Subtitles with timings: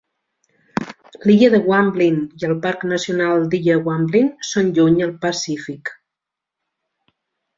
[1.25, 5.93] L'illa de Guamblin i el parc nacional d'Illa Guamblin són lluny al Pacífic.